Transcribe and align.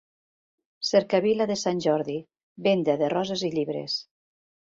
Cercavila 0.91 1.47
de 1.51 1.57
Sant 1.63 1.81
Jordi, 1.87 2.15
venda 2.69 2.97
de 3.03 3.11
roses 3.15 3.45
i 3.51 3.53
llibres. 3.59 4.01